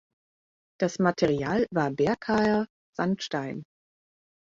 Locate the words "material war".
0.97-1.91